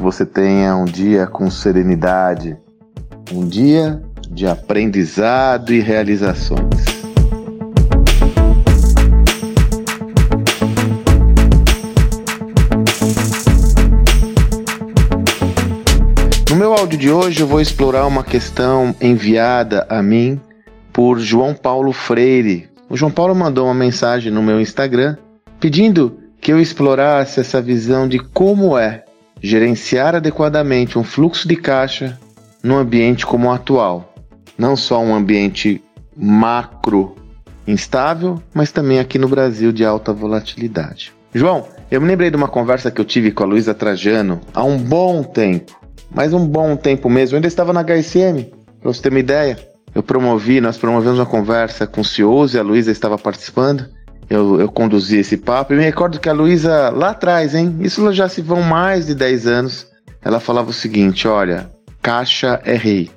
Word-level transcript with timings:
que 0.00 0.02
você 0.02 0.24
tenha 0.24 0.74
um 0.74 0.86
dia 0.86 1.26
com 1.26 1.50
serenidade, 1.50 2.56
um 3.30 3.46
dia 3.46 4.02
de 4.30 4.46
aprendizado 4.46 5.74
e 5.74 5.80
realizações. 5.80 6.86
No 16.48 16.56
meu 16.56 16.72
áudio 16.72 16.98
de 16.98 17.10
hoje 17.10 17.42
eu 17.42 17.46
vou 17.46 17.60
explorar 17.60 18.06
uma 18.06 18.24
questão 18.24 18.94
enviada 19.02 19.86
a 19.86 20.02
mim 20.02 20.40
por 20.94 21.18
João 21.18 21.52
Paulo 21.52 21.92
Freire. 21.92 22.70
O 22.88 22.96
João 22.96 23.12
Paulo 23.12 23.34
mandou 23.34 23.66
uma 23.66 23.74
mensagem 23.74 24.32
no 24.32 24.42
meu 24.42 24.58
Instagram 24.62 25.18
pedindo 25.60 26.18
que 26.40 26.50
eu 26.50 26.58
explorasse 26.58 27.38
essa 27.38 27.60
visão 27.60 28.08
de 28.08 28.18
como 28.18 28.78
é 28.78 29.04
gerenciar 29.40 30.14
adequadamente 30.14 30.98
um 30.98 31.04
fluxo 31.04 31.48
de 31.48 31.56
caixa 31.56 32.18
num 32.62 32.76
ambiente 32.76 33.26
como 33.26 33.48
o 33.48 33.52
atual. 33.52 34.14
Não 34.58 34.76
só 34.76 35.00
um 35.00 35.14
ambiente 35.14 35.82
macro 36.16 37.16
instável, 37.66 38.42
mas 38.52 38.70
também 38.70 38.98
aqui 38.98 39.18
no 39.18 39.28
Brasil 39.28 39.72
de 39.72 39.84
alta 39.84 40.12
volatilidade. 40.12 41.12
João, 41.32 41.66
eu 41.90 42.00
me 42.00 42.06
lembrei 42.08 42.30
de 42.30 42.36
uma 42.36 42.48
conversa 42.48 42.90
que 42.90 43.00
eu 43.00 43.04
tive 43.04 43.30
com 43.30 43.44
a 43.44 43.46
Luísa 43.46 43.72
Trajano 43.72 44.40
há 44.52 44.62
um 44.64 44.76
bom 44.76 45.22
tempo, 45.22 45.80
mas 46.10 46.32
um 46.32 46.46
bom 46.46 46.76
tempo 46.76 47.08
mesmo. 47.08 47.34
Eu 47.34 47.38
ainda 47.38 47.48
estava 47.48 47.72
na 47.72 47.82
HSM, 47.82 48.50
para 48.80 48.92
você 48.92 49.00
ter 49.00 49.08
uma 49.10 49.20
ideia. 49.20 49.58
Eu 49.94 50.02
promovi, 50.02 50.60
nós 50.60 50.76
promovemos 50.76 51.18
uma 51.18 51.26
conversa 51.26 51.86
com 51.86 52.00
o 52.00 52.04
CEOs 52.04 52.54
e 52.54 52.58
a 52.58 52.62
Luísa 52.62 52.92
estava 52.92 53.18
participando 53.18 53.88
eu, 54.30 54.60
eu 54.60 54.68
conduzi 54.70 55.18
esse 55.18 55.36
papo. 55.36 55.72
E 55.72 55.76
me 55.76 55.82
recordo 55.82 56.20
que 56.20 56.28
a 56.28 56.32
Luísa, 56.32 56.90
lá 56.90 57.10
atrás, 57.10 57.52
hein? 57.52 57.76
Isso 57.80 58.10
já 58.12 58.28
se 58.28 58.40
vão 58.40 58.62
mais 58.62 59.06
de 59.06 59.14
10 59.14 59.46
anos. 59.48 59.86
Ela 60.22 60.38
falava 60.38 60.70
o 60.70 60.72
seguinte: 60.72 61.26
olha, 61.26 61.68
caixa 62.00 62.60
é 62.64 62.76
rei. 62.76 63.10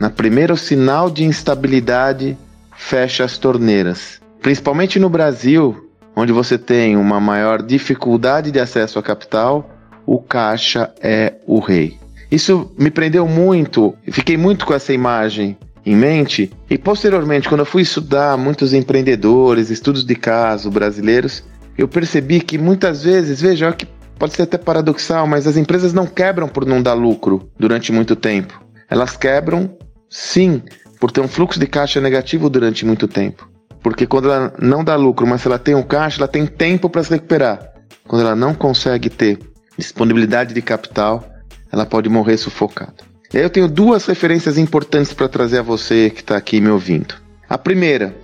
Na 0.00 0.08
primeiro 0.08 0.56
sinal 0.56 1.10
de 1.10 1.22
instabilidade, 1.22 2.36
fecha 2.74 3.24
as 3.24 3.36
torneiras. 3.36 4.20
Principalmente 4.40 4.98
no 4.98 5.10
Brasil, 5.10 5.90
onde 6.16 6.32
você 6.32 6.56
tem 6.56 6.96
uma 6.96 7.20
maior 7.20 7.62
dificuldade 7.62 8.50
de 8.50 8.58
acesso 8.58 8.98
a 8.98 9.02
capital, 9.02 9.70
o 10.06 10.18
caixa 10.20 10.92
é 11.00 11.34
o 11.46 11.60
rei. 11.60 11.98
Isso 12.30 12.72
me 12.78 12.90
prendeu 12.90 13.28
muito, 13.28 13.94
fiquei 14.10 14.36
muito 14.36 14.66
com 14.66 14.74
essa 14.74 14.92
imagem 14.92 15.56
em 15.84 15.94
mente. 15.94 16.50
E 16.68 16.78
posteriormente, 16.78 17.48
quando 17.48 17.60
eu 17.60 17.66
fui 17.66 17.82
estudar 17.82 18.36
muitos 18.36 18.72
empreendedores, 18.72 19.70
estudos 19.70 20.04
de 20.04 20.14
caso 20.14 20.70
brasileiros, 20.70 21.44
eu 21.76 21.88
percebi 21.88 22.40
que 22.40 22.56
muitas 22.56 23.02
vezes, 23.02 23.40
veja, 23.40 23.72
que 23.72 23.86
pode 24.18 24.34
ser 24.34 24.42
até 24.42 24.56
paradoxal, 24.56 25.26
mas 25.26 25.46
as 25.46 25.56
empresas 25.56 25.92
não 25.92 26.06
quebram 26.06 26.48
por 26.48 26.64
não 26.64 26.80
dar 26.80 26.94
lucro 26.94 27.50
durante 27.58 27.92
muito 27.92 28.14
tempo. 28.16 28.62
Elas 28.88 29.16
quebram, 29.16 29.76
sim, 30.08 30.62
por 31.00 31.10
ter 31.10 31.20
um 31.20 31.28
fluxo 31.28 31.58
de 31.58 31.66
caixa 31.66 32.00
negativo 32.00 32.48
durante 32.48 32.86
muito 32.86 33.08
tempo. 33.08 33.48
Porque 33.82 34.06
quando 34.06 34.32
ela 34.32 34.54
não 34.58 34.82
dá 34.82 34.96
lucro, 34.96 35.26
mas 35.26 35.42
se 35.42 35.48
ela 35.48 35.58
tem 35.58 35.74
um 35.74 35.82
caixa, 35.82 36.20
ela 36.20 36.28
tem 36.28 36.46
tempo 36.46 36.88
para 36.88 37.02
se 37.02 37.10
recuperar. 37.10 37.72
Quando 38.06 38.22
ela 38.22 38.36
não 38.36 38.54
consegue 38.54 39.10
ter 39.10 39.38
disponibilidade 39.76 40.54
de 40.54 40.62
capital, 40.62 41.28
ela 41.70 41.84
pode 41.84 42.08
morrer 42.08 42.36
sufocada. 42.36 43.13
Eu 43.34 43.50
tenho 43.50 43.66
duas 43.66 44.06
referências 44.06 44.56
importantes 44.56 45.12
para 45.12 45.28
trazer 45.28 45.58
a 45.58 45.62
você 45.62 46.08
que 46.08 46.20
está 46.20 46.36
aqui 46.36 46.60
me 46.60 46.68
ouvindo. 46.68 47.16
A 47.48 47.58
primeira, 47.58 48.14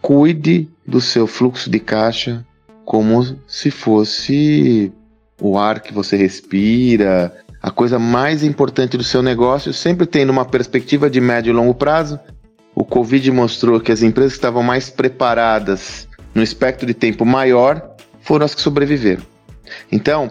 cuide 0.00 0.68
do 0.86 1.00
seu 1.00 1.26
fluxo 1.26 1.68
de 1.68 1.80
caixa 1.80 2.46
como 2.84 3.36
se 3.48 3.72
fosse 3.72 4.92
o 5.40 5.58
ar 5.58 5.80
que 5.80 5.92
você 5.92 6.16
respira, 6.16 7.36
a 7.60 7.72
coisa 7.72 7.98
mais 7.98 8.44
importante 8.44 8.96
do 8.96 9.02
seu 9.02 9.20
negócio, 9.20 9.72
sempre 9.72 10.06
tendo 10.06 10.30
uma 10.30 10.44
perspectiva 10.44 11.10
de 11.10 11.20
médio 11.20 11.50
e 11.50 11.52
longo 11.52 11.74
prazo. 11.74 12.20
O 12.72 12.84
Covid 12.84 13.32
mostrou 13.32 13.80
que 13.80 13.90
as 13.90 14.00
empresas 14.00 14.34
que 14.34 14.38
estavam 14.38 14.62
mais 14.62 14.88
preparadas 14.88 16.06
no 16.32 16.42
espectro 16.42 16.86
de 16.86 16.94
tempo 16.94 17.26
maior 17.26 17.96
foram 18.20 18.46
as 18.46 18.54
que 18.54 18.60
sobreviveram. 18.60 19.22
Então, 19.90 20.30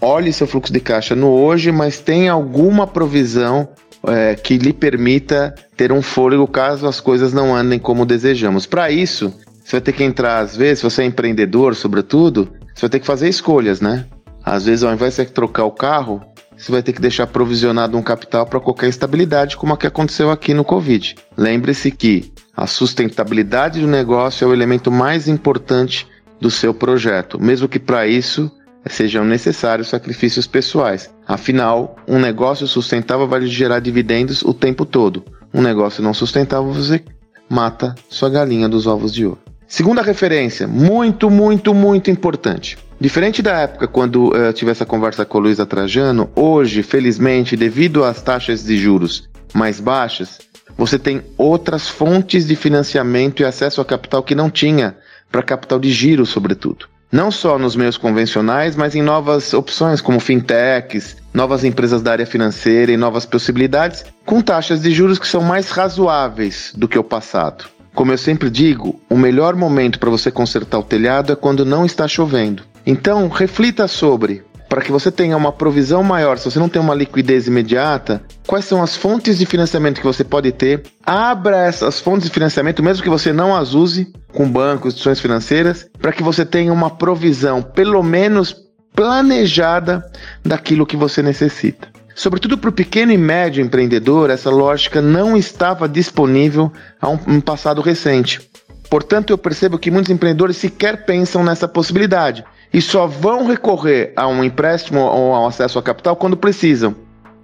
olhe 0.00 0.32
seu 0.32 0.46
fluxo 0.46 0.72
de 0.72 0.80
caixa 0.80 1.14
no 1.14 1.28
hoje, 1.28 1.70
mas 1.70 1.98
tenha 1.98 2.32
alguma 2.32 2.86
provisão 2.86 3.68
é, 4.06 4.34
que 4.34 4.56
lhe 4.56 4.72
permita 4.72 5.54
ter 5.76 5.92
um 5.92 6.00
fôlego 6.00 6.46
caso 6.46 6.86
as 6.86 7.00
coisas 7.00 7.32
não 7.32 7.54
andem 7.54 7.78
como 7.78 8.06
desejamos. 8.06 8.66
Para 8.66 8.90
isso, 8.90 9.32
você 9.62 9.72
vai 9.72 9.80
ter 9.80 9.92
que 9.92 10.04
entrar, 10.04 10.38
às 10.38 10.56
vezes, 10.56 10.78
se 10.78 10.84
você 10.84 11.02
é 11.02 11.04
empreendedor, 11.04 11.74
sobretudo, 11.74 12.48
você 12.74 12.82
vai 12.82 12.90
ter 12.90 13.00
que 13.00 13.06
fazer 13.06 13.28
escolhas, 13.28 13.80
né? 13.80 14.06
Às 14.42 14.64
vezes, 14.64 14.82
ao 14.82 14.92
invés 14.92 15.12
de 15.12 15.16
você 15.16 15.24
trocar 15.26 15.64
o 15.64 15.70
carro, 15.70 16.22
você 16.56 16.72
vai 16.72 16.82
ter 16.82 16.92
que 16.92 17.00
deixar 17.00 17.26
provisionado 17.26 17.96
um 17.96 18.02
capital 18.02 18.46
para 18.46 18.60
qualquer 18.60 18.88
estabilidade, 18.88 19.56
como 19.56 19.72
a 19.72 19.76
que 19.76 19.86
aconteceu 19.86 20.30
aqui 20.30 20.54
no 20.54 20.64
Covid. 20.64 21.14
Lembre-se 21.36 21.90
que 21.90 22.32
a 22.56 22.66
sustentabilidade 22.66 23.80
do 23.80 23.86
negócio 23.86 24.44
é 24.44 24.48
o 24.48 24.52
elemento 24.52 24.90
mais 24.90 25.28
importante 25.28 26.06
do 26.40 26.50
seu 26.50 26.72
projeto, 26.72 27.38
mesmo 27.40 27.68
que 27.68 27.78
para 27.78 28.06
isso 28.06 28.50
sejam 28.88 29.24
necessários 29.24 29.88
sacrifícios 29.88 30.46
pessoais. 30.46 31.10
Afinal, 31.26 31.96
um 32.08 32.18
negócio 32.18 32.66
sustentável 32.66 33.28
vai 33.28 33.46
gerar 33.46 33.80
dividendos 33.80 34.42
o 34.42 34.54
tempo 34.54 34.84
todo. 34.84 35.24
Um 35.52 35.60
negócio 35.60 36.02
não 36.02 36.14
sustentável, 36.14 36.72
você 36.72 37.02
mata 37.48 37.94
sua 38.08 38.30
galinha 38.30 38.68
dos 38.68 38.86
ovos 38.86 39.12
de 39.12 39.26
ouro. 39.26 39.40
Segunda 39.66 40.02
referência, 40.02 40.66
muito, 40.66 41.30
muito, 41.30 41.74
muito 41.74 42.10
importante. 42.10 42.78
Diferente 43.00 43.40
da 43.40 43.60
época 43.60 43.86
quando 43.86 44.34
eu 44.36 44.52
tive 44.52 44.70
essa 44.70 44.84
conversa 44.84 45.24
com 45.24 45.38
o 45.38 45.40
Luiz 45.40 45.58
Trajano, 45.58 46.30
hoje, 46.34 46.82
felizmente, 46.82 47.56
devido 47.56 48.04
às 48.04 48.20
taxas 48.20 48.64
de 48.64 48.76
juros 48.76 49.28
mais 49.54 49.80
baixas, 49.80 50.38
você 50.76 50.98
tem 50.98 51.22
outras 51.36 51.88
fontes 51.88 52.46
de 52.46 52.56
financiamento 52.56 53.40
e 53.40 53.44
acesso 53.44 53.80
a 53.80 53.84
capital 53.84 54.22
que 54.22 54.34
não 54.34 54.50
tinha 54.50 54.96
para 55.30 55.42
capital 55.42 55.78
de 55.78 55.90
giro, 55.90 56.26
sobretudo 56.26 56.86
não 57.10 57.30
só 57.30 57.58
nos 57.58 57.74
meios 57.74 57.96
convencionais, 57.96 58.76
mas 58.76 58.94
em 58.94 59.02
novas 59.02 59.52
opções 59.52 60.00
como 60.00 60.20
fintechs, 60.20 61.16
novas 61.34 61.64
empresas 61.64 62.02
da 62.02 62.12
área 62.12 62.26
financeira 62.26 62.92
e 62.92 62.96
novas 62.96 63.26
possibilidades, 63.26 64.04
com 64.24 64.40
taxas 64.40 64.80
de 64.80 64.90
juros 64.92 65.18
que 65.18 65.26
são 65.26 65.42
mais 65.42 65.70
razoáveis 65.70 66.72
do 66.76 66.86
que 66.86 66.98
o 66.98 67.04
passado. 67.04 67.64
Como 67.94 68.12
eu 68.12 68.18
sempre 68.18 68.48
digo, 68.48 69.00
o 69.08 69.16
melhor 69.16 69.56
momento 69.56 69.98
para 69.98 70.10
você 70.10 70.30
consertar 70.30 70.78
o 70.78 70.84
telhado 70.84 71.32
é 71.32 71.36
quando 71.36 71.64
não 71.64 71.84
está 71.84 72.06
chovendo. 72.06 72.62
Então, 72.86 73.28
reflita 73.28 73.88
sobre 73.88 74.42
para 74.70 74.82
que 74.82 74.92
você 74.92 75.10
tenha 75.10 75.36
uma 75.36 75.50
provisão 75.50 76.00
maior, 76.00 76.38
se 76.38 76.48
você 76.48 76.60
não 76.60 76.68
tem 76.68 76.80
uma 76.80 76.94
liquidez 76.94 77.48
imediata, 77.48 78.22
quais 78.46 78.64
são 78.64 78.80
as 78.80 78.96
fontes 78.96 79.36
de 79.36 79.44
financiamento 79.44 79.98
que 79.98 80.06
você 80.06 80.22
pode 80.22 80.52
ter? 80.52 80.84
Abra 81.04 81.66
essas 81.66 81.98
fontes 81.98 82.28
de 82.28 82.32
financiamento, 82.32 82.80
mesmo 82.80 83.02
que 83.02 83.10
você 83.10 83.32
não 83.32 83.54
as 83.54 83.74
use 83.74 84.12
com 84.32 84.48
bancos, 84.48 84.94
instituições 84.94 85.18
financeiras, 85.18 85.90
para 86.00 86.12
que 86.12 86.22
você 86.22 86.46
tenha 86.46 86.72
uma 86.72 86.88
provisão, 86.88 87.60
pelo 87.60 88.00
menos 88.00 88.54
planejada, 88.94 90.08
daquilo 90.44 90.86
que 90.86 90.96
você 90.96 91.20
necessita. 91.20 91.88
Sobretudo 92.14 92.56
para 92.56 92.70
o 92.70 92.72
pequeno 92.72 93.10
e 93.10 93.18
médio 93.18 93.64
empreendedor, 93.64 94.30
essa 94.30 94.50
lógica 94.50 95.02
não 95.02 95.36
estava 95.36 95.88
disponível 95.88 96.72
a 97.00 97.08
um, 97.08 97.18
um 97.26 97.40
passado 97.40 97.80
recente. 97.80 98.40
Portanto, 98.88 99.30
eu 99.30 99.38
percebo 99.38 99.78
que 99.80 99.90
muitos 99.90 100.12
empreendedores 100.12 100.58
sequer 100.58 101.04
pensam 101.04 101.42
nessa 101.42 101.66
possibilidade 101.66 102.44
e 102.72 102.80
só 102.80 103.06
vão 103.06 103.46
recorrer 103.46 104.12
a 104.16 104.26
um 104.26 104.44
empréstimo 104.44 105.00
ou 105.00 105.34
ao 105.34 105.46
acesso 105.46 105.78
a 105.78 105.82
capital 105.82 106.16
quando 106.16 106.36
precisam. 106.36 106.94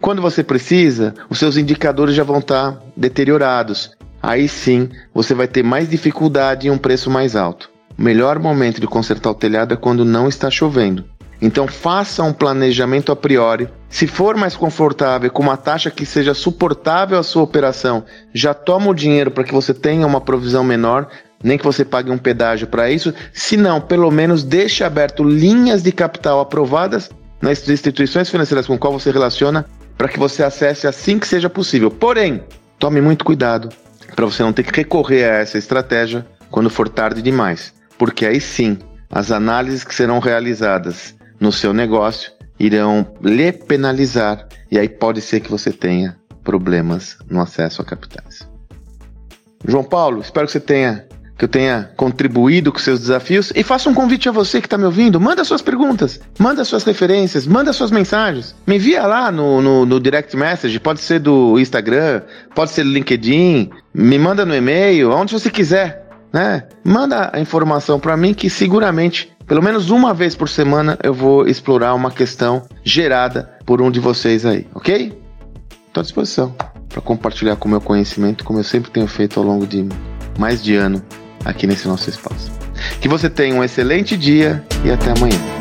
Quando 0.00 0.22
você 0.22 0.42
precisa, 0.42 1.14
os 1.28 1.38
seus 1.38 1.56
indicadores 1.56 2.14
já 2.14 2.22
vão 2.22 2.38
estar 2.38 2.78
deteriorados. 2.96 3.90
Aí 4.22 4.48
sim, 4.48 4.88
você 5.14 5.34
vai 5.34 5.48
ter 5.48 5.62
mais 5.62 5.88
dificuldade 5.88 6.66
e 6.66 6.70
um 6.70 6.78
preço 6.78 7.10
mais 7.10 7.34
alto. 7.34 7.70
O 7.98 8.02
melhor 8.02 8.38
momento 8.38 8.80
de 8.80 8.86
consertar 8.86 9.30
o 9.30 9.34
telhado 9.34 9.72
é 9.72 9.76
quando 9.76 10.04
não 10.04 10.28
está 10.28 10.50
chovendo. 10.50 11.04
Então 11.40 11.66
faça 11.66 12.22
um 12.22 12.32
planejamento 12.32 13.12
a 13.12 13.16
priori. 13.16 13.68
Se 13.88 14.06
for 14.06 14.36
mais 14.36 14.56
confortável, 14.56 15.30
com 15.30 15.42
uma 15.42 15.56
taxa 15.56 15.90
que 15.90 16.06
seja 16.06 16.34
suportável 16.34 17.18
à 17.18 17.22
sua 17.22 17.42
operação, 17.42 18.04
já 18.32 18.54
toma 18.54 18.90
o 18.90 18.94
dinheiro 18.94 19.30
para 19.30 19.44
que 19.44 19.52
você 19.52 19.72
tenha 19.74 20.06
uma 20.06 20.20
provisão 20.20 20.64
menor, 20.64 21.08
nem 21.42 21.58
que 21.58 21.64
você 21.64 21.84
pague 21.84 22.10
um 22.10 22.18
pedágio 22.18 22.66
para 22.66 22.90
isso. 22.90 23.12
Se 23.32 23.56
não, 23.56 23.80
pelo 23.80 24.10
menos 24.10 24.42
deixe 24.42 24.82
aberto 24.84 25.22
linhas 25.22 25.82
de 25.82 25.92
capital 25.92 26.40
aprovadas 26.40 27.10
nas 27.40 27.68
instituições 27.68 28.30
financeiras 28.30 28.66
com 28.66 28.78
qual 28.78 28.92
você 28.92 29.10
relaciona 29.10 29.66
para 29.96 30.08
que 30.08 30.18
você 30.18 30.42
acesse 30.42 30.86
assim 30.86 31.18
que 31.18 31.26
seja 31.26 31.48
possível. 31.48 31.90
Porém, 31.90 32.42
tome 32.78 33.00
muito 33.00 33.24
cuidado 33.24 33.68
para 34.14 34.26
você 34.26 34.42
não 34.42 34.52
ter 34.52 34.62
que 34.62 34.76
recorrer 34.76 35.24
a 35.24 35.36
essa 35.36 35.58
estratégia 35.58 36.26
quando 36.50 36.70
for 36.70 36.88
tarde 36.88 37.20
demais, 37.20 37.74
porque 37.98 38.24
aí 38.24 38.40
sim 38.40 38.78
as 39.10 39.30
análises 39.30 39.84
que 39.84 39.94
serão 39.94 40.18
realizadas 40.18 41.14
no 41.38 41.52
seu 41.52 41.72
negócio 41.72 42.32
irão 42.58 43.06
lhe 43.22 43.52
penalizar 43.52 44.48
e 44.70 44.78
aí 44.78 44.88
pode 44.88 45.20
ser 45.20 45.40
que 45.40 45.50
você 45.50 45.72
tenha 45.72 46.16
problemas 46.42 47.18
no 47.28 47.40
acesso 47.40 47.82
a 47.82 47.84
capitais. 47.84 48.48
João 49.66 49.84
Paulo, 49.84 50.20
espero 50.20 50.46
que 50.46 50.52
você 50.52 50.60
tenha 50.60 51.04
que 51.36 51.44
eu 51.44 51.48
tenha 51.48 51.90
contribuído 51.96 52.72
com 52.72 52.78
seus 52.78 53.00
desafios 53.00 53.52
e 53.54 53.62
faço 53.62 53.90
um 53.90 53.94
convite 53.94 54.28
a 54.28 54.32
você 54.32 54.60
que 54.60 54.66
está 54.66 54.78
me 54.78 54.84
ouvindo. 54.84 55.20
Manda 55.20 55.44
suas 55.44 55.60
perguntas, 55.60 56.20
manda 56.38 56.64
suas 56.64 56.82
referências, 56.84 57.46
manda 57.46 57.72
suas 57.72 57.90
mensagens. 57.90 58.54
Me 58.66 58.76
envia 58.76 59.06
lá 59.06 59.30
no, 59.30 59.60
no, 59.60 59.84
no 59.84 60.00
direct 60.00 60.34
message, 60.36 60.80
pode 60.80 61.00
ser 61.00 61.20
do 61.20 61.58
Instagram, 61.58 62.22
pode 62.54 62.70
ser 62.70 62.84
do 62.84 62.90
LinkedIn, 62.90 63.70
me 63.92 64.18
manda 64.18 64.46
no 64.46 64.54
e-mail, 64.54 65.10
onde 65.12 65.32
você 65.32 65.50
quiser. 65.50 66.06
Né? 66.32 66.64
Manda 66.82 67.30
a 67.32 67.38
informação 67.38 68.00
para 68.00 68.16
mim 68.16 68.32
que 68.32 68.48
seguramente, 68.48 69.30
pelo 69.46 69.62
menos 69.62 69.90
uma 69.90 70.14
vez 70.14 70.34
por 70.34 70.48
semana, 70.48 70.98
eu 71.02 71.12
vou 71.12 71.46
explorar 71.46 71.94
uma 71.94 72.10
questão 72.10 72.62
gerada 72.82 73.50
por 73.66 73.82
um 73.82 73.90
de 73.90 74.00
vocês 74.00 74.46
aí, 74.46 74.66
ok? 74.74 75.18
Estou 75.86 76.00
à 76.00 76.02
disposição 76.02 76.54
para 76.88 77.00
compartilhar 77.00 77.56
com 77.56 77.68
o 77.68 77.70
meu 77.70 77.80
conhecimento, 77.80 78.44
como 78.44 78.58
eu 78.58 78.64
sempre 78.64 78.90
tenho 78.90 79.06
feito 79.06 79.38
ao 79.38 79.46
longo 79.46 79.66
de 79.66 79.86
mais 80.38 80.62
de 80.62 80.74
ano 80.76 81.02
aqui 81.48 81.66
nesse 81.66 81.86
nosso 81.88 82.10
espaço. 82.10 82.50
Que 83.00 83.08
você 83.08 83.30
tenha 83.30 83.54
um 83.54 83.64
excelente 83.64 84.16
dia 84.16 84.64
e 84.84 84.90
até 84.90 85.10
amanhã. 85.10 85.55